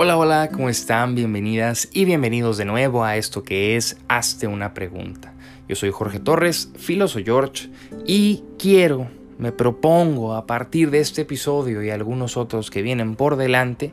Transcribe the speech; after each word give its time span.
Hola, 0.00 0.16
hola, 0.16 0.50
¿cómo 0.52 0.68
están? 0.68 1.16
Bienvenidas 1.16 1.88
y 1.92 2.04
bienvenidos 2.04 2.56
de 2.56 2.64
nuevo 2.64 3.02
a 3.02 3.16
esto 3.16 3.42
que 3.42 3.74
es 3.74 3.96
Hazte 4.06 4.46
una 4.46 4.72
pregunta. 4.72 5.34
Yo 5.68 5.74
soy 5.74 5.90
Jorge 5.90 6.20
Torres, 6.20 6.70
filósofo 6.76 7.24
George, 7.24 7.68
y 8.06 8.44
quiero, 8.60 9.08
me 9.38 9.50
propongo 9.50 10.34
a 10.34 10.46
partir 10.46 10.92
de 10.92 11.00
este 11.00 11.22
episodio 11.22 11.82
y 11.82 11.90
algunos 11.90 12.36
otros 12.36 12.70
que 12.70 12.80
vienen 12.80 13.16
por 13.16 13.34
delante, 13.34 13.92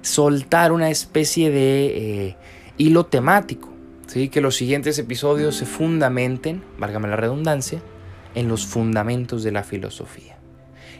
soltar 0.00 0.72
una 0.72 0.88
especie 0.88 1.50
de 1.50 2.28
eh, 2.28 2.36
hilo 2.78 3.04
temático, 3.04 3.68
¿sí? 4.06 4.30
que 4.30 4.40
los 4.40 4.56
siguientes 4.56 4.98
episodios 4.98 5.54
se 5.56 5.66
fundamenten, 5.66 6.62
válgame 6.78 7.08
la 7.08 7.16
redundancia, 7.16 7.82
en 8.34 8.48
los 8.48 8.64
fundamentos 8.64 9.42
de 9.42 9.52
la 9.52 9.64
filosofía. 9.64 10.41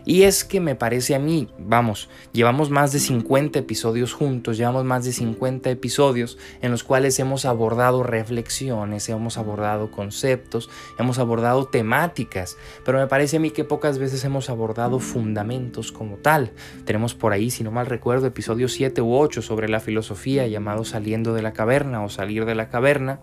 Y 0.05 0.23
es 0.23 0.45
que 0.45 0.61
me 0.61 0.75
parece 0.75 1.15
a 1.15 1.19
mí, 1.19 1.49
vamos, 1.59 2.09
llevamos 2.33 2.71
más 2.71 2.93
de 2.93 2.99
50 2.99 3.59
episodios 3.59 4.13
juntos, 4.13 4.57
llevamos 4.57 4.85
más 4.85 5.05
de 5.05 5.13
50 5.13 5.71
episodios 5.71 6.39
en 6.61 6.73
los 6.73 6.83
cuales 6.83 7.19
hemos 7.21 7.45
abordado 7.45 8.03
reflexiones, 8.03 9.09
hemos 9.09 9.39
abordado 9.39 9.91
conceptos, 9.91 10.71
hemos 10.99 11.19
abordado 11.19 11.67
temáticas, 11.67 12.57
pero 12.85 12.99
me 12.99 13.07
parece 13.07 13.37
a 13.37 13.41
mí 13.41 13.51
que 13.51 13.65
pocas 13.65 13.99
veces 13.99 14.25
hemos 14.25 14.51
abordado 14.51 14.99
fundamentos 14.99 15.93
como 15.93 16.17
tal. 16.17 16.51
Tenemos 16.85 17.15
por 17.15 17.33
ahí, 17.33 17.51
si 17.51 17.63
no 17.63 17.71
mal 17.71 17.87
recuerdo, 17.87 18.27
episodios 18.27 18.73
7 18.73 19.03
u 19.03 19.15
8 19.15 19.41
sobre 19.41 19.69
la 19.69 19.81
filosofía 19.81 20.47
llamado 20.47 20.85
Saliendo 20.85 21.33
de 21.35 21.43
la 21.43 21.53
caverna 21.53 22.03
o 22.03 22.09
Salir 22.09 22.45
de 22.45 22.55
la 22.55 22.69
caverna 22.69 23.21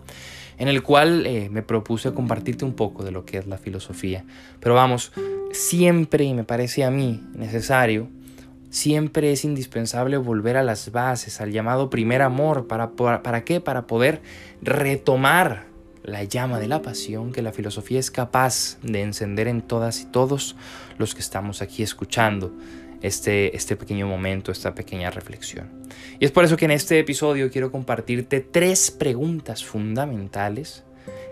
en 0.60 0.68
el 0.68 0.82
cual 0.82 1.26
eh, 1.26 1.48
me 1.50 1.62
propuse 1.62 2.12
compartirte 2.12 2.66
un 2.66 2.74
poco 2.74 3.02
de 3.02 3.10
lo 3.10 3.24
que 3.24 3.38
es 3.38 3.46
la 3.46 3.56
filosofía. 3.56 4.26
Pero 4.60 4.74
vamos, 4.74 5.10
siempre, 5.52 6.24
y 6.24 6.34
me 6.34 6.44
parece 6.44 6.84
a 6.84 6.90
mí 6.90 7.24
necesario, 7.34 8.08
siempre 8.68 9.32
es 9.32 9.46
indispensable 9.46 10.18
volver 10.18 10.58
a 10.58 10.62
las 10.62 10.92
bases, 10.92 11.40
al 11.40 11.50
llamado 11.50 11.88
primer 11.88 12.20
amor. 12.20 12.68
¿Para, 12.68 12.90
para, 12.90 13.42
qué? 13.42 13.62
Para 13.62 13.86
poder 13.86 14.20
retomar 14.60 15.64
la 16.02 16.24
llama 16.24 16.60
de 16.60 16.68
la 16.68 16.82
pasión 16.82 17.32
que 17.32 17.40
la 17.40 17.52
filosofía 17.52 17.98
es 17.98 18.10
capaz 18.10 18.76
de 18.82 19.00
encender 19.00 19.48
en 19.48 19.62
todas 19.62 20.02
y 20.02 20.04
todos 20.04 20.56
los 20.98 21.14
que 21.14 21.22
estamos 21.22 21.62
aquí 21.62 21.82
escuchando 21.82 22.52
este, 23.02 23.56
este 23.56 23.76
pequeño 23.76 24.06
momento, 24.06 24.52
esta 24.52 24.74
pequeña 24.74 25.10
reflexión. 25.10 25.70
Y 26.18 26.24
es 26.24 26.30
por 26.30 26.44
eso 26.44 26.56
que 26.56 26.66
en 26.66 26.70
este 26.70 26.98
episodio 26.98 27.50
quiero 27.50 27.72
compartirte 27.72 28.40
tres 28.40 28.90
preguntas 28.90 29.64
fundamentales 29.64 30.84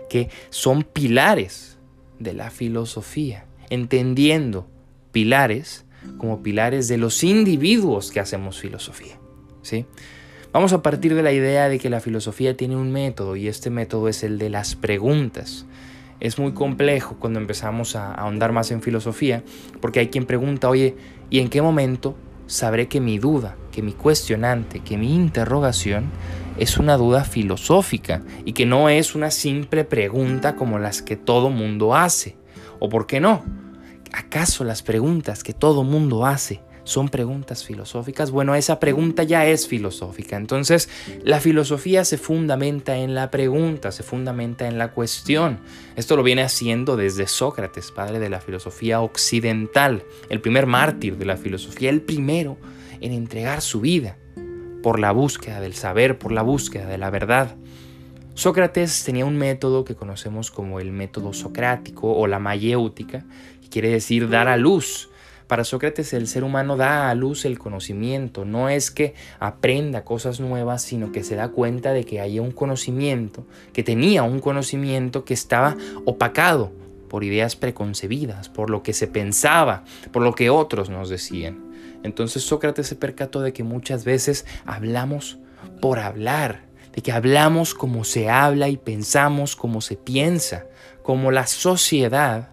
que 0.09 0.29
son 0.49 0.83
pilares 0.83 1.77
de 2.17 2.33
la 2.33 2.49
filosofía, 2.49 3.45
entendiendo 3.69 4.67
pilares 5.11 5.85
como 6.17 6.41
pilares 6.41 6.87
de 6.87 6.97
los 6.97 7.23
individuos 7.23 8.11
que 8.11 8.19
hacemos 8.19 8.59
filosofía. 8.59 9.19
¿sí? 9.61 9.85
Vamos 10.51 10.73
a 10.73 10.81
partir 10.81 11.13
de 11.13 11.23
la 11.23 11.31
idea 11.31 11.69
de 11.69 11.77
que 11.77 11.89
la 11.89 11.99
filosofía 11.99 12.57
tiene 12.57 12.75
un 12.75 12.91
método 12.91 13.35
y 13.35 13.47
este 13.47 13.69
método 13.69 14.07
es 14.07 14.23
el 14.23 14.39
de 14.39 14.49
las 14.49 14.75
preguntas 14.75 15.65
es 16.19 16.37
muy 16.37 16.53
complejo 16.53 17.17
cuando 17.19 17.39
empezamos 17.39 17.95
a 17.95 18.13
ahondar 18.13 18.51
más 18.51 18.71
en 18.71 18.81
filosofía, 18.81 19.43
porque 19.81 19.99
hay 19.99 20.07
quien 20.09 20.25
pregunta, 20.25 20.69
oye, 20.69 20.95
¿y 21.29 21.39
en 21.39 21.49
qué 21.49 21.61
momento 21.61 22.15
sabré 22.47 22.87
que 22.87 22.99
mi 22.99 23.19
duda, 23.19 23.55
que 23.71 23.81
mi 23.81 23.93
cuestionante, 23.93 24.79
que 24.79 24.97
mi 24.97 25.13
interrogación 25.13 26.05
es 26.57 26.77
una 26.77 26.97
duda 26.97 27.23
filosófica 27.23 28.21
y 28.43 28.53
que 28.53 28.65
no 28.65 28.89
es 28.89 29.15
una 29.15 29.31
simple 29.31 29.85
pregunta 29.85 30.55
como 30.55 30.79
las 30.79 31.01
que 31.01 31.15
todo 31.15 31.49
mundo 31.49 31.95
hace? 31.95 32.35
¿O 32.79 32.89
por 32.89 33.07
qué 33.07 33.19
no? 33.19 33.43
¿Acaso 34.11 34.63
las 34.63 34.81
preguntas 34.81 35.43
que 35.43 35.53
todo 35.53 35.83
mundo 35.83 36.25
hace 36.25 36.61
son 36.89 37.09
preguntas 37.09 37.63
filosóficas? 37.63 38.31
Bueno, 38.31 38.55
esa 38.55 38.79
pregunta 38.79 39.23
ya 39.23 39.45
es 39.45 39.67
filosófica. 39.67 40.35
Entonces, 40.35 40.89
la 41.23 41.39
filosofía 41.39 42.03
se 42.03 42.17
fundamenta 42.17 42.97
en 42.97 43.15
la 43.15 43.31
pregunta, 43.31 43.91
se 43.91 44.03
fundamenta 44.03 44.67
en 44.67 44.77
la 44.77 44.91
cuestión. 44.91 45.59
Esto 45.95 46.15
lo 46.15 46.23
viene 46.23 46.41
haciendo 46.41 46.97
desde 46.97 47.27
Sócrates, 47.27 47.91
padre 47.91 48.19
de 48.19 48.29
la 48.29 48.41
filosofía 48.41 49.01
occidental, 49.01 50.03
el 50.29 50.41
primer 50.41 50.65
mártir 50.65 51.17
de 51.17 51.25
la 51.25 51.37
filosofía, 51.37 51.89
el 51.89 52.01
primero 52.01 52.57
en 53.01 53.13
entregar 53.13 53.61
su 53.61 53.81
vida 53.81 54.17
por 54.81 54.99
la 54.99 55.11
búsqueda 55.11 55.61
del 55.61 55.75
saber, 55.75 56.17
por 56.17 56.31
la 56.31 56.41
búsqueda 56.41 56.87
de 56.87 56.97
la 56.97 57.09
verdad. 57.09 57.55
Sócrates 58.33 59.03
tenía 59.03 59.25
un 59.25 59.37
método 59.37 59.83
que 59.83 59.95
conocemos 59.95 60.49
como 60.49 60.79
el 60.79 60.91
método 60.91 61.33
socrático 61.33 62.13
o 62.13 62.25
la 62.25 62.39
mayéutica, 62.39 63.25
que 63.61 63.69
quiere 63.69 63.89
decir 63.89 64.29
dar 64.29 64.47
a 64.47 64.57
luz 64.57 65.09
para 65.49 65.63
Sócrates 65.63 66.13
el 66.13 66.27
ser 66.27 66.43
humano 66.43 66.77
da 66.77 67.09
a 67.09 67.15
luz 67.15 67.43
el 67.43 67.57
conocimiento, 67.57 68.45
no 68.45 68.69
es 68.69 68.91
que 68.91 69.15
aprenda 69.39 70.03
cosas 70.03 70.39
nuevas, 70.39 70.83
sino 70.83 71.11
que 71.11 71.23
se 71.23 71.35
da 71.35 71.49
cuenta 71.49 71.91
de 71.91 72.03
que 72.03 72.21
hay 72.21 72.37
un 72.37 72.51
conocimiento, 72.51 73.47
que 73.73 73.81
tenía 73.81 74.21
un 74.21 74.41
conocimiento 74.41 75.25
que 75.25 75.33
estaba 75.33 75.75
opacado 76.05 76.71
por 77.09 77.23
ideas 77.23 77.55
preconcebidas, 77.55 78.47
por 78.47 78.69
lo 78.69 78.83
que 78.83 78.93
se 78.93 79.07
pensaba, 79.07 79.85
por 80.11 80.21
lo 80.21 80.35
que 80.35 80.51
otros 80.51 80.91
nos 80.91 81.09
decían. 81.09 81.57
Entonces 82.03 82.43
Sócrates 82.43 82.85
se 82.85 82.95
percató 82.95 83.41
de 83.41 83.51
que 83.51 83.63
muchas 83.63 84.05
veces 84.05 84.45
hablamos 84.67 85.39
por 85.81 85.97
hablar, 85.97 86.61
de 86.93 87.01
que 87.01 87.11
hablamos 87.11 87.73
como 87.73 88.03
se 88.03 88.29
habla 88.29 88.69
y 88.69 88.77
pensamos 88.77 89.55
como 89.55 89.81
se 89.81 89.95
piensa, 89.95 90.67
como 91.01 91.31
la 91.31 91.47
sociedad 91.47 92.49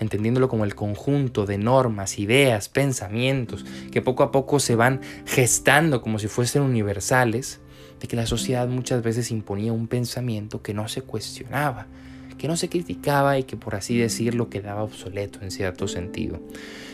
entendiéndolo 0.00 0.48
como 0.48 0.64
el 0.64 0.74
conjunto 0.74 1.46
de 1.46 1.58
normas, 1.58 2.18
ideas, 2.18 2.68
pensamientos 2.68 3.64
que 3.92 4.02
poco 4.02 4.22
a 4.22 4.32
poco 4.32 4.58
se 4.58 4.74
van 4.74 5.00
gestando 5.26 6.02
como 6.02 6.18
si 6.18 6.26
fuesen 6.26 6.62
universales, 6.62 7.60
de 8.00 8.08
que 8.08 8.16
la 8.16 8.26
sociedad 8.26 8.66
muchas 8.66 9.02
veces 9.02 9.30
imponía 9.30 9.72
un 9.72 9.86
pensamiento 9.86 10.62
que 10.62 10.74
no 10.74 10.88
se 10.88 11.02
cuestionaba, 11.02 11.86
que 12.38 12.48
no 12.48 12.56
se 12.56 12.70
criticaba 12.70 13.38
y 13.38 13.44
que 13.44 13.58
por 13.58 13.74
así 13.74 13.98
decirlo 13.98 14.48
quedaba 14.48 14.82
obsoleto 14.82 15.40
en 15.42 15.50
cierto 15.50 15.86
sentido. 15.86 16.40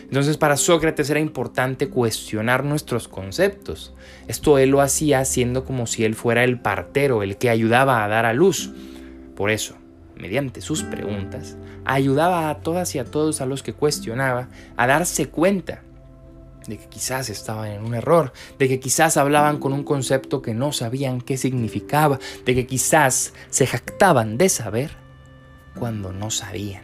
Entonces 0.02 0.36
para 0.36 0.56
Sócrates 0.56 1.08
era 1.08 1.20
importante 1.20 1.88
cuestionar 1.88 2.64
nuestros 2.64 3.06
conceptos. 3.06 3.94
Esto 4.26 4.58
él 4.58 4.70
lo 4.70 4.80
hacía 4.80 5.20
haciendo 5.20 5.64
como 5.64 5.86
si 5.86 6.04
él 6.04 6.16
fuera 6.16 6.42
el 6.42 6.60
partero, 6.60 7.22
el 7.22 7.36
que 7.36 7.50
ayudaba 7.50 8.04
a 8.04 8.08
dar 8.08 8.26
a 8.26 8.32
luz. 8.32 8.72
Por 9.36 9.50
eso, 9.50 9.76
mediante 10.16 10.60
sus 10.60 10.82
preguntas, 10.82 11.56
ayudaba 11.84 12.50
a 12.50 12.58
todas 12.60 12.94
y 12.94 12.98
a 12.98 13.04
todos 13.04 13.40
a 13.40 13.46
los 13.46 13.62
que 13.62 13.72
cuestionaba 13.72 14.48
a 14.76 14.86
darse 14.86 15.28
cuenta 15.28 15.82
de 16.66 16.78
que 16.78 16.86
quizás 16.86 17.30
estaban 17.30 17.70
en 17.70 17.84
un 17.84 17.94
error, 17.94 18.32
de 18.58 18.68
que 18.68 18.80
quizás 18.80 19.16
hablaban 19.16 19.58
con 19.58 19.72
un 19.72 19.84
concepto 19.84 20.42
que 20.42 20.54
no 20.54 20.72
sabían 20.72 21.20
qué 21.20 21.36
significaba, 21.36 22.18
de 22.44 22.54
que 22.54 22.66
quizás 22.66 23.32
se 23.50 23.66
jactaban 23.66 24.36
de 24.36 24.48
saber 24.48 24.90
cuando 25.78 26.12
no 26.12 26.30
sabían. 26.30 26.82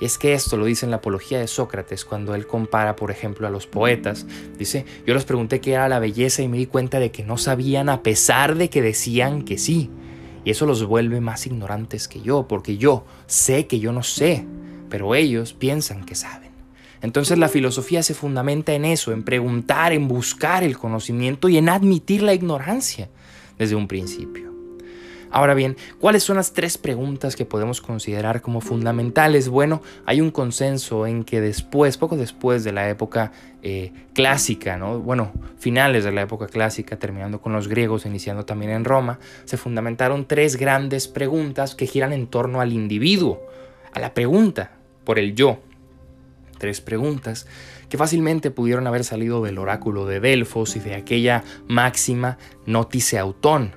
Y 0.00 0.06
es 0.06 0.18
que 0.18 0.32
esto 0.32 0.56
lo 0.56 0.64
dice 0.64 0.86
en 0.86 0.90
la 0.90 0.96
apología 0.96 1.38
de 1.38 1.46
Sócrates 1.46 2.04
cuando 2.04 2.34
él 2.34 2.46
compara, 2.46 2.96
por 2.96 3.10
ejemplo, 3.10 3.46
a 3.46 3.50
los 3.50 3.66
poetas. 3.66 4.26
Dice, 4.58 4.84
yo 5.06 5.14
les 5.14 5.24
pregunté 5.24 5.60
qué 5.60 5.74
era 5.74 5.88
la 5.88 6.00
belleza 6.00 6.42
y 6.42 6.48
me 6.48 6.58
di 6.58 6.66
cuenta 6.66 6.98
de 6.98 7.12
que 7.12 7.22
no 7.22 7.38
sabían 7.38 7.88
a 7.88 8.02
pesar 8.02 8.56
de 8.56 8.70
que 8.70 8.82
decían 8.82 9.44
que 9.44 9.56
sí. 9.56 9.90
Y 10.44 10.50
eso 10.50 10.66
los 10.66 10.84
vuelve 10.84 11.20
más 11.20 11.46
ignorantes 11.46 12.06
que 12.08 12.20
yo, 12.20 12.46
porque 12.46 12.76
yo 12.76 13.04
sé 13.26 13.66
que 13.66 13.80
yo 13.80 13.92
no 13.92 14.02
sé, 14.02 14.44
pero 14.90 15.14
ellos 15.14 15.54
piensan 15.54 16.04
que 16.04 16.14
saben. 16.14 16.52
Entonces 17.00 17.36
la 17.38 17.48
filosofía 17.48 18.02
se 18.02 18.14
fundamenta 18.14 18.72
en 18.72 18.84
eso, 18.84 19.12
en 19.12 19.24
preguntar, 19.24 19.92
en 19.92 20.08
buscar 20.08 20.62
el 20.62 20.78
conocimiento 20.78 21.48
y 21.48 21.58
en 21.58 21.68
admitir 21.68 22.22
la 22.22 22.34
ignorancia 22.34 23.10
desde 23.58 23.74
un 23.74 23.88
principio. 23.88 24.53
Ahora 25.34 25.54
bien, 25.54 25.76
¿cuáles 25.98 26.22
son 26.22 26.36
las 26.36 26.52
tres 26.52 26.78
preguntas 26.78 27.34
que 27.34 27.44
podemos 27.44 27.80
considerar 27.80 28.40
como 28.40 28.60
fundamentales? 28.60 29.48
Bueno, 29.48 29.82
hay 30.06 30.20
un 30.20 30.30
consenso 30.30 31.08
en 31.08 31.24
que 31.24 31.40
después, 31.40 31.98
poco 31.98 32.16
después 32.16 32.62
de 32.62 32.70
la 32.70 32.88
época 32.88 33.32
eh, 33.60 33.92
clásica, 34.12 34.76
¿no? 34.76 35.00
bueno, 35.00 35.32
finales 35.58 36.04
de 36.04 36.12
la 36.12 36.22
época 36.22 36.46
clásica, 36.46 37.00
terminando 37.00 37.40
con 37.40 37.52
los 37.52 37.66
griegos, 37.66 38.06
iniciando 38.06 38.44
también 38.44 38.70
en 38.70 38.84
Roma, 38.84 39.18
se 39.44 39.56
fundamentaron 39.56 40.24
tres 40.28 40.54
grandes 40.54 41.08
preguntas 41.08 41.74
que 41.74 41.88
giran 41.88 42.12
en 42.12 42.28
torno 42.28 42.60
al 42.60 42.72
individuo, 42.72 43.42
a 43.92 43.98
la 43.98 44.14
pregunta 44.14 44.70
por 45.02 45.18
el 45.18 45.34
yo. 45.34 45.58
Tres 46.58 46.80
preguntas 46.80 47.48
que 47.88 47.98
fácilmente 47.98 48.52
pudieron 48.52 48.86
haber 48.86 49.02
salido 49.02 49.42
del 49.42 49.58
oráculo 49.58 50.06
de 50.06 50.20
Delfos 50.20 50.76
y 50.76 50.78
de 50.78 50.94
aquella 50.94 51.42
máxima 51.66 52.38
notice 52.66 53.18
autón, 53.18 53.74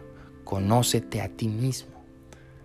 conócete 0.48 1.20
a 1.20 1.28
ti 1.28 1.50
mismo. 1.50 1.92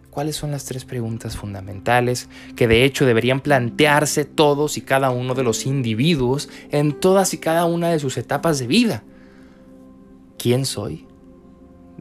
¿Cuáles 0.09 0.37
son 0.37 0.53
las 0.53 0.67
tres 0.67 0.85
preguntas 0.85 1.37
fundamentales 1.37 2.29
que 2.55 2.69
de 2.69 2.85
hecho 2.85 3.05
deberían 3.05 3.41
plantearse 3.41 4.25
todos 4.25 4.79
y 4.79 4.83
cada 4.83 5.11
uno 5.11 5.35
de 5.35 5.43
los 5.43 5.67
individuos 5.67 6.49
en 6.71 6.93
todas 7.01 7.35
y 7.35 7.39
cada 7.39 7.65
una 7.65 7.89
de 7.89 7.99
sus 7.99 8.17
etapas 8.19 8.61
de 8.61 8.69
vida? 8.69 9.03
¿Quién 10.39 10.65
soy? 10.65 11.09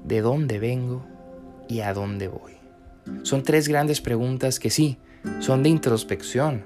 ¿De 0.03 0.21
dónde 0.21 0.59
vengo? 0.59 1.03
¿Y 1.67 1.79
a 1.79 1.95
dónde 1.95 2.27
voy? 2.27 2.53
Son 3.23 3.41
tres 3.41 3.67
grandes 3.67 4.01
preguntas 4.01 4.59
que 4.59 4.69
sí, 4.69 4.99
son 5.39 5.63
de 5.63 5.69
introspección, 5.69 6.63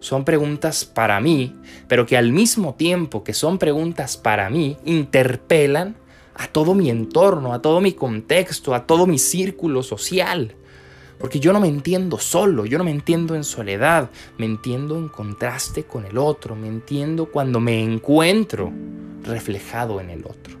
son 0.00 0.24
preguntas 0.24 0.84
para 0.84 1.20
mí, 1.20 1.54
pero 1.86 2.04
que 2.04 2.16
al 2.16 2.32
mismo 2.32 2.74
tiempo 2.74 3.22
que 3.22 3.32
son 3.32 3.58
preguntas 3.58 4.16
para 4.16 4.50
mí, 4.50 4.76
interpelan 4.84 5.94
a 6.38 6.48
todo 6.48 6.74
mi 6.74 6.90
entorno, 6.90 7.52
a 7.52 7.62
todo 7.62 7.80
mi 7.80 7.92
contexto, 7.92 8.74
a 8.74 8.86
todo 8.86 9.06
mi 9.06 9.18
círculo 9.18 9.82
social. 9.82 10.54
Porque 11.18 11.40
yo 11.40 11.52
no 11.52 11.60
me 11.60 11.68
entiendo 11.68 12.18
solo, 12.18 12.66
yo 12.66 12.76
no 12.76 12.84
me 12.84 12.90
entiendo 12.90 13.34
en 13.34 13.44
soledad, 13.44 14.10
me 14.36 14.44
entiendo 14.44 14.98
en 14.98 15.08
contraste 15.08 15.84
con 15.84 16.04
el 16.04 16.18
otro, 16.18 16.54
me 16.54 16.68
entiendo 16.68 17.26
cuando 17.26 17.58
me 17.58 17.82
encuentro 17.82 18.70
reflejado 19.22 20.00
en 20.00 20.10
el 20.10 20.24
otro. 20.26 20.58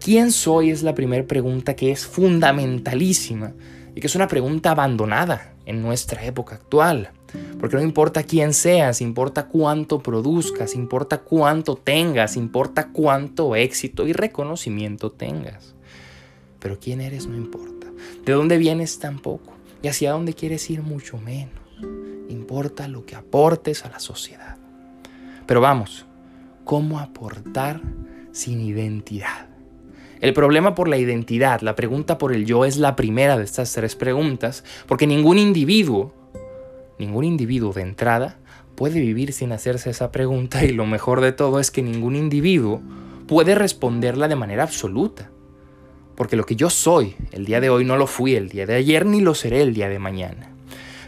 ¿Quién 0.00 0.32
soy? 0.32 0.70
Es 0.70 0.82
la 0.82 0.94
primera 0.94 1.26
pregunta 1.26 1.74
que 1.74 1.90
es 1.90 2.06
fundamentalísima 2.06 3.54
y 3.98 4.00
que 4.00 4.06
es 4.06 4.14
una 4.14 4.28
pregunta 4.28 4.70
abandonada 4.70 5.54
en 5.66 5.82
nuestra 5.82 6.24
época 6.24 6.54
actual. 6.54 7.10
Porque 7.58 7.74
no 7.74 7.82
importa 7.82 8.22
quién 8.22 8.54
seas, 8.54 9.00
importa 9.00 9.48
cuánto 9.48 10.04
produzcas, 10.04 10.76
importa 10.76 11.18
cuánto 11.18 11.74
tengas, 11.74 12.36
importa 12.36 12.90
cuánto 12.92 13.56
éxito 13.56 14.06
y 14.06 14.12
reconocimiento 14.12 15.10
tengas. 15.10 15.74
Pero 16.60 16.78
quién 16.78 17.00
eres 17.00 17.26
no 17.26 17.36
importa. 17.36 17.88
De 18.24 18.34
dónde 18.34 18.56
vienes 18.56 19.00
tampoco. 19.00 19.54
Y 19.82 19.88
hacia 19.88 20.12
dónde 20.12 20.32
quieres 20.32 20.70
ir 20.70 20.80
mucho 20.82 21.18
menos. 21.18 21.58
Importa 22.28 22.86
lo 22.86 23.04
que 23.04 23.16
aportes 23.16 23.84
a 23.84 23.88
la 23.88 23.98
sociedad. 23.98 24.58
Pero 25.44 25.60
vamos, 25.60 26.06
¿cómo 26.62 27.00
aportar 27.00 27.80
sin 28.30 28.60
identidad? 28.60 29.47
El 30.20 30.32
problema 30.32 30.74
por 30.74 30.88
la 30.88 30.98
identidad, 30.98 31.60
la 31.60 31.76
pregunta 31.76 32.18
por 32.18 32.32
el 32.32 32.44
yo 32.44 32.64
es 32.64 32.76
la 32.76 32.96
primera 32.96 33.38
de 33.38 33.44
estas 33.44 33.72
tres 33.72 33.94
preguntas, 33.94 34.64
porque 34.86 35.06
ningún 35.06 35.38
individuo, 35.38 36.12
ningún 36.98 37.24
individuo 37.24 37.72
de 37.72 37.82
entrada 37.82 38.38
puede 38.74 39.00
vivir 39.00 39.32
sin 39.32 39.52
hacerse 39.52 39.90
esa 39.90 40.10
pregunta 40.10 40.64
y 40.64 40.72
lo 40.72 40.86
mejor 40.86 41.20
de 41.20 41.32
todo 41.32 41.60
es 41.60 41.70
que 41.70 41.82
ningún 41.82 42.16
individuo 42.16 42.80
puede 43.26 43.54
responderla 43.54 44.28
de 44.28 44.36
manera 44.36 44.64
absoluta. 44.64 45.30
Porque 46.16 46.34
lo 46.34 46.44
que 46.44 46.56
yo 46.56 46.68
soy 46.68 47.14
el 47.30 47.44
día 47.44 47.60
de 47.60 47.70
hoy 47.70 47.84
no 47.84 47.96
lo 47.96 48.08
fui 48.08 48.34
el 48.34 48.48
día 48.48 48.66
de 48.66 48.74
ayer 48.74 49.06
ni 49.06 49.20
lo 49.20 49.34
seré 49.34 49.62
el 49.62 49.72
día 49.72 49.88
de 49.88 50.00
mañana. 50.00 50.50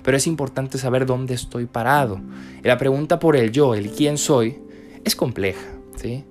Pero 0.04 0.16
es 0.16 0.28
importante 0.28 0.78
saber 0.78 1.04
dónde 1.04 1.34
estoy 1.34 1.66
parado. 1.66 2.20
La 2.62 2.78
pregunta 2.78 3.18
por 3.18 3.36
el 3.36 3.50
yo, 3.50 3.74
el 3.74 3.90
quién 3.90 4.18
soy, 4.18 4.58
es 5.04 5.16
compleja, 5.16 5.66
¿sí? 5.96 6.24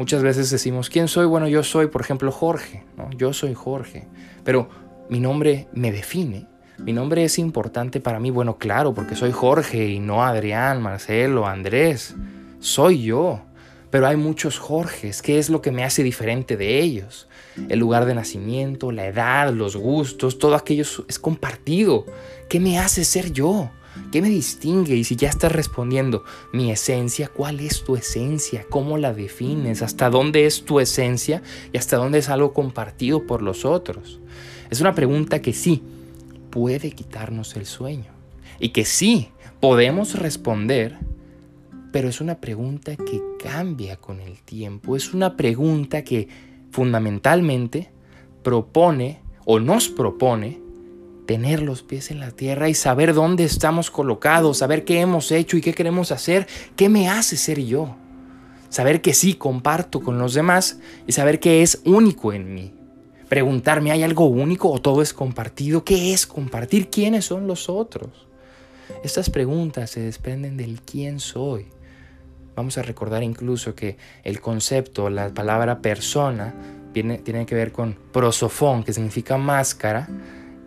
Muchas 0.00 0.22
veces 0.22 0.48
decimos, 0.48 0.88
¿quién 0.88 1.08
soy? 1.08 1.26
Bueno, 1.26 1.46
yo 1.46 1.62
soy, 1.62 1.88
por 1.88 2.00
ejemplo, 2.00 2.32
Jorge, 2.32 2.84
¿no? 2.96 3.10
Yo 3.10 3.34
soy 3.34 3.52
Jorge, 3.52 4.08
pero 4.44 4.70
mi 5.10 5.20
nombre 5.20 5.68
me 5.74 5.92
define. 5.92 6.46
Mi 6.78 6.94
nombre 6.94 7.22
es 7.22 7.38
importante 7.38 8.00
para 8.00 8.18
mí, 8.18 8.30
bueno, 8.30 8.56
claro, 8.56 8.94
porque 8.94 9.14
soy 9.14 9.30
Jorge 9.30 9.88
y 9.88 10.00
no 10.00 10.24
Adrián, 10.24 10.80
Marcelo, 10.80 11.46
Andrés. 11.46 12.14
Soy 12.60 13.02
yo. 13.02 13.42
Pero 13.90 14.06
hay 14.06 14.16
muchos 14.16 14.58
Jorges. 14.58 15.20
¿Qué 15.20 15.38
es 15.38 15.50
lo 15.50 15.60
que 15.60 15.70
me 15.70 15.84
hace 15.84 16.02
diferente 16.02 16.56
de 16.56 16.80
ellos? 16.80 17.28
El 17.68 17.78
lugar 17.78 18.06
de 18.06 18.14
nacimiento, 18.14 18.92
la 18.92 19.04
edad, 19.04 19.52
los 19.52 19.76
gustos, 19.76 20.38
todo 20.38 20.54
aquello 20.54 20.86
es 21.08 21.18
compartido. 21.18 22.06
¿Qué 22.48 22.58
me 22.58 22.78
hace 22.78 23.04
ser 23.04 23.34
yo? 23.34 23.70
¿Qué 24.10 24.22
me 24.22 24.28
distingue? 24.28 24.96
Y 24.96 25.04
si 25.04 25.16
ya 25.16 25.28
estás 25.28 25.52
respondiendo, 25.52 26.24
mi 26.52 26.70
esencia, 26.70 27.28
¿cuál 27.28 27.60
es 27.60 27.84
tu 27.84 27.96
esencia? 27.96 28.66
¿Cómo 28.68 28.98
la 28.98 29.12
defines? 29.14 29.82
¿Hasta 29.82 30.10
dónde 30.10 30.46
es 30.46 30.64
tu 30.64 30.80
esencia? 30.80 31.42
¿Y 31.72 31.78
hasta 31.78 31.96
dónde 31.96 32.18
es 32.18 32.28
algo 32.28 32.52
compartido 32.52 33.26
por 33.26 33.42
los 33.42 33.64
otros? 33.64 34.18
Es 34.70 34.80
una 34.80 34.94
pregunta 34.94 35.40
que 35.40 35.52
sí 35.52 35.82
puede 36.50 36.90
quitarnos 36.90 37.56
el 37.56 37.66
sueño. 37.66 38.10
Y 38.58 38.70
que 38.70 38.84
sí 38.84 39.28
podemos 39.60 40.18
responder, 40.18 40.98
pero 41.92 42.08
es 42.08 42.20
una 42.20 42.40
pregunta 42.40 42.96
que 42.96 43.22
cambia 43.42 43.96
con 43.96 44.20
el 44.20 44.42
tiempo. 44.42 44.96
Es 44.96 45.14
una 45.14 45.36
pregunta 45.36 46.02
que 46.02 46.28
fundamentalmente 46.70 47.90
propone 48.42 49.20
o 49.44 49.60
nos 49.60 49.88
propone 49.88 50.60
tener 51.30 51.62
los 51.62 51.84
pies 51.84 52.10
en 52.10 52.18
la 52.18 52.32
tierra 52.32 52.68
y 52.68 52.74
saber 52.74 53.14
dónde 53.14 53.44
estamos 53.44 53.92
colocados, 53.92 54.58
saber 54.58 54.84
qué 54.84 54.98
hemos 54.98 55.30
hecho 55.30 55.56
y 55.56 55.60
qué 55.60 55.72
queremos 55.72 56.10
hacer, 56.10 56.48
qué 56.74 56.88
me 56.88 57.08
hace 57.08 57.36
ser 57.36 57.60
yo. 57.60 57.94
Saber 58.68 59.00
que 59.00 59.14
sí 59.14 59.34
comparto 59.34 60.00
con 60.00 60.18
los 60.18 60.34
demás 60.34 60.80
y 61.06 61.12
saber 61.12 61.38
que 61.38 61.62
es 61.62 61.82
único 61.84 62.32
en 62.32 62.52
mí. 62.52 62.74
Preguntarme, 63.28 63.92
¿hay 63.92 64.02
algo 64.02 64.26
único 64.26 64.72
o 64.72 64.80
todo 64.80 65.02
es 65.02 65.14
compartido? 65.14 65.84
¿Qué 65.84 66.12
es 66.12 66.26
compartir? 66.26 66.90
¿Quiénes 66.90 67.26
son 67.26 67.46
los 67.46 67.68
otros? 67.68 68.26
Estas 69.04 69.30
preguntas 69.30 69.90
se 69.90 70.00
desprenden 70.00 70.56
del 70.56 70.80
quién 70.80 71.20
soy. 71.20 71.68
Vamos 72.56 72.76
a 72.76 72.82
recordar 72.82 73.22
incluso 73.22 73.76
que 73.76 73.98
el 74.24 74.40
concepto, 74.40 75.08
la 75.10 75.32
palabra 75.32 75.80
persona, 75.80 76.52
tiene, 76.92 77.18
tiene 77.18 77.46
que 77.46 77.54
ver 77.54 77.70
con 77.70 77.96
prosofón, 78.10 78.82
que 78.82 78.92
significa 78.92 79.36
máscara, 79.38 80.08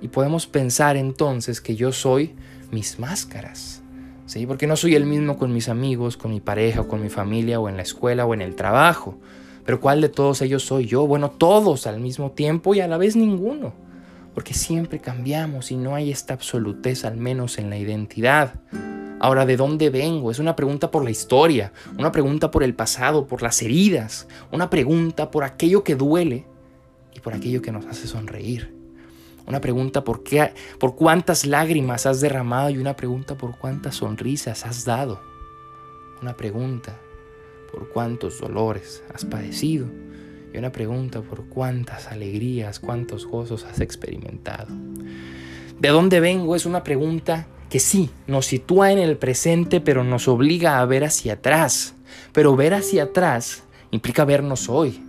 y 0.04 0.10
podemos 0.10 0.48
pensar 0.48 0.98
entonces 0.98 1.62
que 1.62 1.78
yo 1.78 1.94
soy 1.94 2.36
mis 2.72 3.00
máscaras. 3.00 3.82
¿Sí? 4.26 4.46
Porque 4.46 4.68
no 4.68 4.76
soy 4.76 4.96
el 4.96 5.06
mismo 5.06 5.38
con 5.38 5.54
mis 5.54 5.70
amigos, 5.70 6.18
con 6.18 6.32
mi 6.32 6.42
pareja, 6.42 6.82
o 6.82 6.88
con 6.90 7.02
mi 7.02 7.10
familia, 7.10 7.60
o 7.62 7.70
en 7.70 7.78
la 7.78 7.84
escuela, 7.84 8.26
o 8.26 8.34
en 8.34 8.42
el 8.42 8.56
trabajo. 8.56 9.18
Pero 9.66 9.80
¿cuál 9.80 10.02
de 10.02 10.10
todos 10.10 10.42
ellos 10.42 10.64
soy 10.64 10.88
yo? 10.88 11.08
Bueno, 11.08 11.32
todos 11.32 11.88
al 11.88 12.02
mismo 12.02 12.32
tiempo 12.32 12.76
y 12.76 12.82
a 12.82 12.88
la 12.88 12.98
vez 12.98 13.16
ninguno. 13.16 13.74
Porque 14.34 14.54
siempre 14.54 15.00
cambiamos 15.00 15.72
y 15.72 15.78
no 15.78 15.96
hay 15.96 16.12
esta 16.12 16.34
absolutez, 16.34 17.06
al 17.06 17.16
menos 17.16 17.58
en 17.58 17.70
la 17.70 17.78
identidad. 17.78 18.56
Ahora, 19.22 19.46
¿de 19.46 19.56
dónde 19.56 19.90
vengo? 19.90 20.32
Es 20.32 20.40
una 20.40 20.58
pregunta 20.58 20.92
por 20.92 21.06
la 21.06 21.12
historia, 21.12 21.72
una 21.98 22.12
pregunta 22.12 22.52
por 22.52 22.64
el 22.64 22.76
pasado, 22.76 23.26
por 23.26 23.42
las 23.42 23.62
heridas, 23.62 24.28
una 24.52 24.70
pregunta 24.70 25.32
por 25.32 25.46
aquello 25.46 25.86
que 25.86 25.96
duele 25.96 26.46
y 27.16 27.22
por 27.22 27.34
aquello 27.34 27.62
que 27.62 27.72
nos 27.72 27.86
hace 27.86 28.08
sonreír. 28.08 28.83
Una 29.46 29.60
pregunta 29.60 30.04
por, 30.04 30.24
qué, 30.24 30.54
por 30.80 30.96
cuántas 30.96 31.46
lágrimas 31.46 32.06
has 32.06 32.22
derramado 32.22 32.70
y 32.70 32.78
una 32.78 32.96
pregunta 32.96 33.36
por 33.36 33.58
cuántas 33.58 33.96
sonrisas 33.96 34.66
has 34.66 34.86
dado. 34.86 35.22
Una 36.22 36.38
pregunta 36.38 36.98
por 37.72 37.90
cuántos 37.90 38.40
dolores 38.40 39.04
has 39.14 39.26
padecido 39.26 39.88
y 40.54 40.58
una 40.58 40.72
pregunta 40.72 41.22
por 41.22 41.46
cuántas 41.46 42.08
alegrías, 42.08 42.80
cuántos 42.80 43.26
gozos 43.26 43.66
has 43.66 43.82
experimentado. 43.82 44.68
¿De 45.80 45.90
dónde 45.90 46.20
vengo? 46.20 46.56
Es 46.56 46.66
una 46.66 46.84
pregunta 46.84 47.48
que 47.70 47.80
sí, 47.80 48.12
nos 48.28 48.46
sitúa 48.46 48.92
en 48.92 49.00
el 49.00 49.18
presente, 49.18 49.82
pero 49.82 50.04
nos 50.04 50.28
obliga 50.28 50.80
a 50.80 50.86
ver 50.86 51.04
hacia 51.04 51.34
atrás. 51.34 51.96
Pero 52.32 52.56
ver 52.56 52.76
hacia 52.76 53.04
atrás 53.04 53.64
implica 53.90 54.26
vernos 54.26 54.70
hoy, 54.70 55.04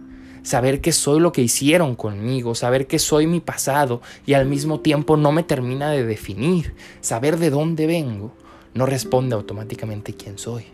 saber 0.44 0.80
que 0.80 0.92
soy 0.92 1.18
lo 1.18 1.32
que 1.32 1.42
hicieron 1.42 1.96
conmigo, 1.96 2.54
saber 2.54 2.86
que 2.86 3.00
soy 3.00 3.26
mi 3.26 3.40
pasado 3.40 4.00
y 4.24 4.34
al 4.34 4.46
mismo 4.46 4.78
tiempo 4.78 5.16
no 5.16 5.32
me 5.32 5.42
termina 5.42 5.90
de 5.90 6.04
definir, 6.04 6.74
saber 7.00 7.38
de 7.38 7.50
dónde 7.50 7.88
vengo, 7.88 8.32
no 8.74 8.86
responde 8.86 9.34
automáticamente 9.34 10.14
quién 10.14 10.38
soy. 10.38 10.66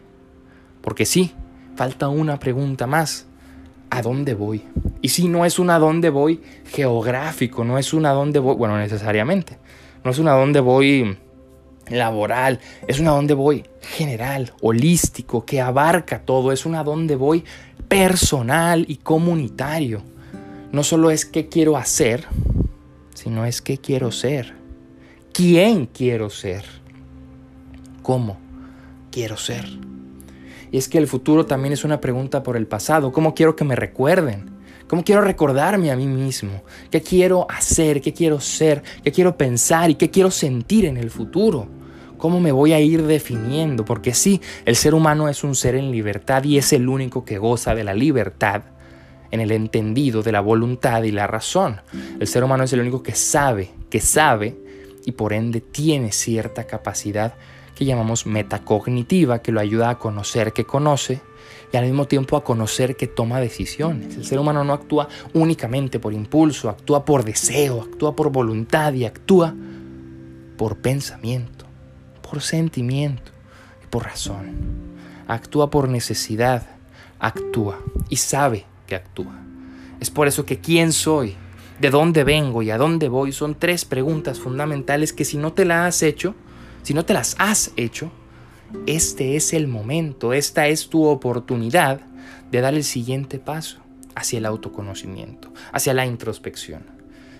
Porque 0.83 1.07
sí, 1.07 1.33
falta 1.77 2.09
una 2.09 2.39
pregunta 2.39 2.87
más. 2.87 3.27
¿A 3.93 4.03
dónde 4.03 4.35
voy? 4.35 4.63
Y 5.03 5.09
si 5.09 5.27
no 5.27 5.45
es 5.45 5.59
un 5.59 5.71
a 5.71 5.81
dónde 5.81 6.11
voy 6.11 6.41
geográfico, 6.67 7.65
no 7.65 7.77
es 7.77 7.93
un 7.93 8.07
a 8.07 8.13
dónde 8.13 8.39
voy, 8.39 8.55
bueno, 8.55 8.79
necesariamente, 8.79 9.59
no 10.05 10.13
es 10.13 10.19
un 10.21 10.29
a 10.29 10.35
dónde 10.35 10.61
voy 10.61 11.19
laboral, 11.91 12.61
es 12.87 13.01
un 13.01 13.09
a 13.09 13.13
dónde 13.13 13.35
voy 13.35 13.65
general, 13.81 14.53
holístico, 14.61 15.45
que 15.45 15.61
abarca 15.61 16.23
todo, 16.23 16.53
es 16.53 16.65
un 16.67 16.75
a 16.75 16.85
dónde 16.85 17.17
voy 17.17 17.45
personal 17.89 18.85
y 18.89 18.97
comunitario. 18.97 20.03
No 20.73 20.85
solo 20.85 21.11
es 21.11 21.27
qué 21.27 21.49
quiero 21.49 21.77
hacer, 21.77 22.27
sino 23.15 23.45
es 23.45 23.61
qué 23.61 23.79
quiero 23.79 24.13
ser. 24.13 24.55
¿Quién 25.33 25.87
quiero 25.87 26.31
ser? 26.31 26.65
¿Cómo 28.03 28.39
quiero 29.11 29.37
ser? 29.37 29.65
Y 30.73 30.79
es 30.79 30.89
que 30.89 30.99
el 30.99 31.09
futuro 31.09 31.47
también 31.47 31.73
es 31.73 31.85
una 31.85 32.01
pregunta 32.01 32.43
por 32.43 32.57
el 32.57 32.67
pasado. 32.67 33.11
¿Cómo 33.11 33.35
quiero 33.35 33.57
que 33.57 33.65
me 33.65 33.75
recuerden? 33.75 34.51
¿Cómo 34.87 35.05
quiero 35.05 35.21
recordarme 35.21 35.91
a 35.91 35.97
mí 35.97 36.07
mismo? 36.07 36.63
¿Qué 36.91 37.01
quiero 37.01 37.47
hacer? 37.51 38.01
¿Qué 38.01 38.13
quiero 38.13 38.41
ser? 38.41 38.83
¿Qué 39.03 39.13
quiero 39.13 39.37
pensar? 39.37 39.91
¿Y 39.91 39.97
qué 39.97 40.11
quiero 40.11 40.31
sentir 40.31 40.85
en 40.85 40.97
el 40.97 41.11
futuro? 41.11 41.80
¿Cómo 42.21 42.39
me 42.39 42.53
voy 42.53 42.75
a 42.75 42.81
ir 42.81 43.07
definiendo? 43.07 43.87
Porque 43.87 44.13
sí, 44.13 44.43
el 44.67 44.77
ser 44.77 44.95
humano 44.95 45.31
es 45.31 45.43
un 45.43 45.55
ser 45.55 45.75
en 45.75 45.91
libertad 45.91 46.45
y 46.45 46.59
es 46.59 46.75
el 46.75 46.87
único 46.87 47.25
que 47.25 47.39
goza 47.39 47.75
de 47.75 47.83
la 47.83 47.95
libertad 47.95 48.63
en 49.31 49.41
el 49.41 49.51
entendido 49.53 50.23
de 50.23 50.31
la 50.31 50.43
voluntad 50.43 51.03
y 51.05 51.13
la 51.13 51.27
razón. 51.27 51.81
El 52.21 52.27
ser 52.27 52.45
humano 52.45 52.65
es 52.65 52.75
el 52.75 52.81
único 52.81 53.03
que 53.03 53.15
sabe, 53.15 53.71
que 53.89 54.01
sabe 54.01 54.55
y 55.07 55.13
por 55.13 55.33
ende 55.33 55.63
tiene 55.63 56.13
cierta 56.13 56.67
capacidad 56.67 57.37
que 57.75 57.87
llamamos 57.87 58.27
metacognitiva, 58.27 59.41
que 59.41 59.51
lo 59.51 59.61
ayuda 59.61 59.89
a 59.89 59.99
conocer 59.99 60.53
que 60.53 60.67
conoce 60.67 61.23
y 61.73 61.79
al 61.79 61.87
mismo 61.87 62.05
tiempo 62.05 62.37
a 62.37 62.45
conocer 62.45 62.97
que 62.97 63.07
toma 63.07 63.41
decisiones. 63.41 64.15
El 64.15 64.27
ser 64.27 64.39
humano 64.39 64.63
no 64.63 64.75
actúa 64.75 65.09
únicamente 65.33 65.99
por 65.99 66.13
impulso, 66.13 66.69
actúa 66.69 67.03
por 67.03 67.25
deseo, 67.25 67.81
actúa 67.81 68.15
por 68.15 68.31
voluntad 68.31 68.93
y 68.93 69.07
actúa 69.07 69.55
por 70.59 70.77
pensamiento 70.83 71.60
por 72.31 72.43
sentimiento 72.43 73.33
y 73.83 73.87
por 73.89 74.05
razón. 74.05 74.55
Actúa 75.27 75.69
por 75.69 75.89
necesidad, 75.89 76.65
actúa 77.19 77.81
y 78.09 78.17
sabe 78.17 78.67
que 78.87 78.95
actúa. 78.95 79.37
Es 79.99 80.11
por 80.11 80.29
eso 80.29 80.47
que 80.47 80.61
quién 80.61 80.93
soy, 80.93 81.35
de 81.81 81.91
dónde 81.91 82.23
vengo 82.23 82.63
y 82.63 82.71
a 82.71 82.79
dónde 82.79 83.09
voy 83.09 83.33
son 83.33 83.57
tres 83.57 83.85
preguntas 83.85 84.39
fundamentales 84.39 85.13
que 85.13 85.25
si 85.25 85.39
no 85.39 85.53
te 85.53 85.65
las 85.65 85.89
has 85.89 86.03
hecho, 86.03 86.35
si 86.83 86.95
no 86.95 87.05
te 87.05 87.15
las 87.15 87.35
has 87.39 87.73
hecho, 87.77 88.13
este 88.87 89.35
es 89.35 89.53
el 89.53 89.67
momento, 89.67 90.33
esta 90.33 90.69
es 90.69 90.89
tu 90.89 91.05
oportunidad 91.07 92.01
de 92.53 92.61
dar 92.61 92.75
el 92.75 92.85
siguiente 92.85 93.41
paso 93.41 93.79
hacia 94.15 94.39
el 94.39 94.47
autoconocimiento, 94.47 95.53
hacia 95.73 95.95
la 95.95 96.07
introspección. 96.07 96.85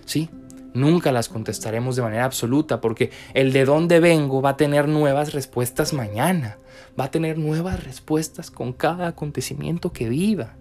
¿Sí? 0.05 0.29
Nunca 0.73 1.11
las 1.11 1.27
contestaremos 1.27 1.95
de 1.95 2.01
manera 2.01 2.25
absoluta 2.25 2.79
porque 2.79 3.11
el 3.33 3.51
de 3.51 3.65
dónde 3.65 3.99
vengo 3.99 4.41
va 4.41 4.51
a 4.51 4.57
tener 4.57 4.87
nuevas 4.87 5.33
respuestas 5.33 5.93
mañana, 5.93 6.59
va 6.99 7.05
a 7.05 7.11
tener 7.11 7.37
nuevas 7.37 7.83
respuestas 7.83 8.51
con 8.51 8.71
cada 8.71 9.07
acontecimiento 9.07 9.91
que 9.91 10.07
viva, 10.07 10.55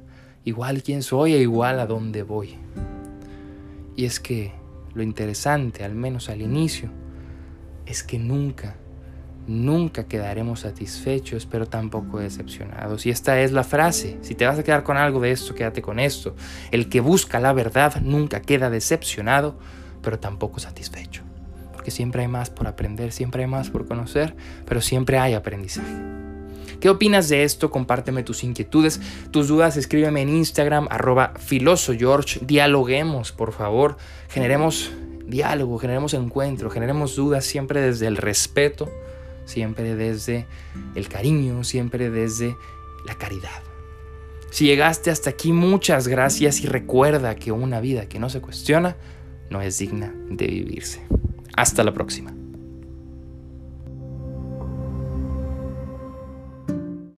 igual 0.45 0.83
quién 0.83 1.03
soy 1.03 1.35
e 1.35 1.39
igual 1.39 1.79
a 1.79 1.87
dónde 1.87 2.25
voy. 2.25 2.57
Y 3.95 4.05
es 4.05 4.19
que 4.19 4.53
lo 4.95 5.03
interesante, 5.03 5.85
al 5.85 5.95
menos 5.95 6.29
al 6.29 6.43
inicio, 6.43 6.91
es 7.87 8.03
que 8.03 8.19
nunca, 8.19 8.77
nunca 9.47 10.09
quedaremos 10.09 10.61
satisfechos, 10.61 11.47
pero 11.47 11.67
tampoco 11.67 12.19
decepcionados. 12.19 13.07
Y 13.07 13.11
esta 13.11 13.41
es 13.41 13.53
la 13.53 13.63
frase. 13.65 14.19
Si 14.23 14.35
te 14.35 14.47
vas 14.47 14.59
a 14.59 14.63
quedar 14.63 14.83
con 14.83 14.97
algo 14.97 15.21
de 15.21 15.31
esto, 15.31 15.55
quédate 15.55 15.83
con 15.83 16.01
esto. 16.01 16.35
El 16.71 16.89
que 16.89 17.01
busca 17.01 17.39
la 17.39 17.53
verdad 17.53 18.01
nunca 18.01 18.43
queda 18.43 18.71
decepcionado, 18.71 19.59
pero 20.03 20.19
tampoco 20.19 20.61
satisfecho. 20.61 21.23
Porque 21.73 21.91
siempre 21.91 22.23
hay 22.23 22.29
más 22.29 22.51
por 22.51 22.67
aprender, 22.67 23.13
siempre 23.13 23.43
hay 23.43 23.49
más 23.49 23.71
por 23.71 23.87
conocer, 23.87 24.35
pero 24.67 24.81
siempre 24.81 25.19
hay 25.19 25.35
aprendizaje. 25.35 26.21
¿Qué 26.81 26.89
opinas 26.89 27.29
de 27.29 27.45
esto? 27.45 27.71
Compárteme 27.71 28.23
tus 28.23 28.43
inquietudes, 28.43 29.01
tus 29.31 29.49
dudas, 29.49 29.77
escríbeme 29.77 30.23
en 30.23 30.31
Instagram, 30.31 30.89
arroba 30.91 31.35
filosogeorge, 31.39 32.41
dialoguemos, 32.43 33.33
por 33.33 33.53
favor, 33.53 33.99
generemos 34.31 34.91
diálogo, 35.27 35.79
generemos 35.79 36.15
encuentro, 36.15 36.71
generemos 36.71 37.17
dudas 37.17 37.45
siempre 37.45 37.83
desde 37.83 38.07
el 38.07 38.17
respeto, 38.17 38.91
siempre 39.45 39.95
desde 39.95 40.47
el 40.95 41.09
cariño, 41.09 41.65
siempre 41.65 42.11
desde 42.11 42.57
la 43.07 43.15
caridad. 43.15 43.63
Si 44.51 44.65
llegaste 44.65 45.11
hasta 45.11 45.31
aquí, 45.31 45.53
muchas 45.53 46.09
gracias 46.09 46.61
y 46.61 46.67
recuerda 46.67 47.37
que 47.37 47.53
una 47.53 47.81
vida 47.81 48.09
que 48.09 48.19
no 48.19 48.31
se 48.31 48.41
cuestiona 48.41 48.97
no 49.51 49.61
es 49.61 49.79
digna 49.79 50.15
de 50.31 50.47
vivirse. 50.47 51.01
Hasta 51.57 51.85
la 51.85 51.93
próxima. 51.93 52.33